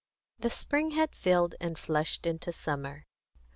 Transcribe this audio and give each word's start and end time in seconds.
XV. 0.01 0.41
The 0.41 0.49
spring 0.49 0.91
had 0.93 1.15
filled 1.15 1.53
and 1.61 1.77
flushed 1.77 2.25
into 2.25 2.51
summer. 2.51 3.05